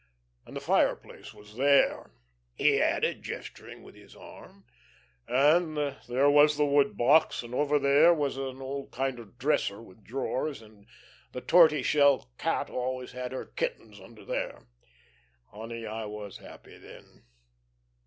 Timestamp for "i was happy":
15.85-16.79